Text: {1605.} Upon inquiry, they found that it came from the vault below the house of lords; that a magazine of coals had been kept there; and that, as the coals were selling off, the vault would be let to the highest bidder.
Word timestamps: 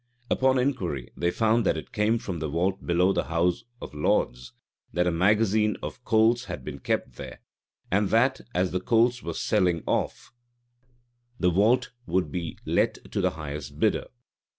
{1605.} 0.29 0.37
Upon 0.39 0.57
inquiry, 0.67 1.11
they 1.15 1.29
found 1.29 1.63
that 1.63 1.77
it 1.77 1.91
came 1.91 2.17
from 2.17 2.39
the 2.39 2.49
vault 2.49 2.87
below 2.87 3.13
the 3.13 3.25
house 3.25 3.65
of 3.79 3.93
lords; 3.93 4.51
that 4.91 5.05
a 5.05 5.11
magazine 5.11 5.77
of 5.83 6.03
coals 6.05 6.45
had 6.45 6.63
been 6.65 6.79
kept 6.79 7.17
there; 7.17 7.39
and 7.91 8.09
that, 8.09 8.41
as 8.55 8.71
the 8.71 8.79
coals 8.81 9.21
were 9.21 9.35
selling 9.35 9.83
off, 9.85 10.31
the 11.39 11.51
vault 11.51 11.91
would 12.07 12.31
be 12.31 12.57
let 12.65 13.11
to 13.11 13.21
the 13.21 13.29
highest 13.37 13.79
bidder. 13.79 14.07